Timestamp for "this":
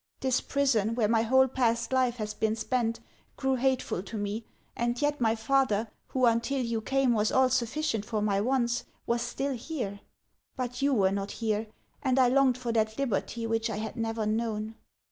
0.21-0.41